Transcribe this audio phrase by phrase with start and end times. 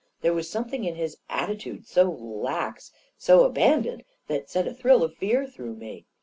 [0.21, 5.03] There was something in his attitude— so lax, so aband oned— that sent a thrill
[5.03, 6.07] of fear through me.